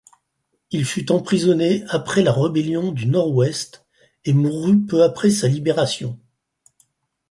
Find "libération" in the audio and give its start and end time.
5.47-6.17